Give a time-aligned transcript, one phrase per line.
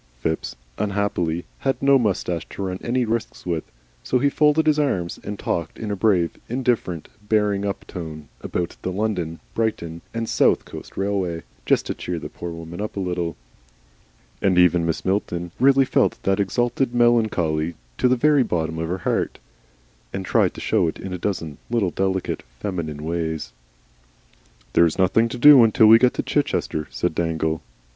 [0.19, 3.63] Phipps, unhappily, had no moustache to run any risks with,
[4.03, 8.77] so he folded his arms and talked in a brave, indifferent, bearing up tone about
[8.81, 12.99] the London, Brighton, and South Coast Railway, just to cheer the poor woman up a
[12.99, 13.35] little.
[14.41, 15.05] And even Mrs.
[15.05, 19.37] Milton really felt that exalted melancholy to the very bottom of her heart,
[20.11, 23.51] and tried to show it in a dozen little, delicate, feminine ways.
[24.73, 27.51] "There is nothing to do until we get to Chichester," said Dangle.
[27.57, 27.65] "Nothing."